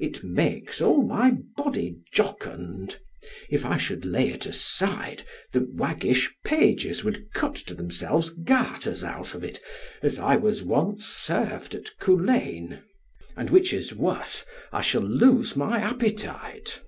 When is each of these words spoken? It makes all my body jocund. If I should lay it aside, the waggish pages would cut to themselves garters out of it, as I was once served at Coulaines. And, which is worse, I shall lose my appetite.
It 0.00 0.24
makes 0.24 0.80
all 0.80 1.04
my 1.06 1.36
body 1.56 1.98
jocund. 2.12 2.98
If 3.48 3.64
I 3.64 3.76
should 3.76 4.04
lay 4.04 4.28
it 4.30 4.44
aside, 4.44 5.22
the 5.52 5.68
waggish 5.72 6.34
pages 6.44 7.04
would 7.04 7.32
cut 7.32 7.54
to 7.54 7.74
themselves 7.74 8.30
garters 8.30 9.04
out 9.04 9.36
of 9.36 9.44
it, 9.44 9.60
as 10.02 10.18
I 10.18 10.34
was 10.34 10.64
once 10.64 11.06
served 11.06 11.76
at 11.76 11.90
Coulaines. 12.00 12.80
And, 13.36 13.50
which 13.50 13.72
is 13.72 13.94
worse, 13.94 14.44
I 14.72 14.80
shall 14.80 15.02
lose 15.08 15.54
my 15.54 15.78
appetite. 15.78 16.80